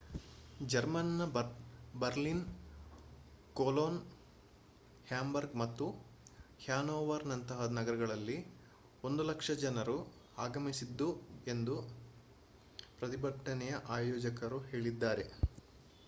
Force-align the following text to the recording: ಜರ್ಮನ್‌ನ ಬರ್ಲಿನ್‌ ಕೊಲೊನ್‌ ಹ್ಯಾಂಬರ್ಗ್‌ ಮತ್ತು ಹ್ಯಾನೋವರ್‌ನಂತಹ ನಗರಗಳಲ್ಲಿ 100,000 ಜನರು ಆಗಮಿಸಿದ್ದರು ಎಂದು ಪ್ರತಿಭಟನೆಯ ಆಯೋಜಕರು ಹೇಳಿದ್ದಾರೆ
ಜರ್ಮನ್‌ನ 0.65 1.23
ಬರ್ಲಿನ್‌ 1.93 2.41
ಕೊಲೊನ್‌ 3.55 3.99
ಹ್ಯಾಂಬರ್ಗ್‌ 5.07 5.53
ಮತ್ತು 5.55 5.87
ಹ್ಯಾನೋವರ್‌ನಂತಹ 6.59 7.67
ನಗರಗಳಲ್ಲಿ 7.77 8.37
100,000 9.03 9.59
ಜನರು 9.65 9.97
ಆಗಮಿಸಿದ್ದರು 10.39 11.09
ಎಂದು 11.47 11.77
ಪ್ರತಿಭಟನೆಯ 12.99 13.75
ಆಯೋಜಕರು 13.97 14.59
ಹೇಳಿದ್ದಾರೆ 14.71 15.27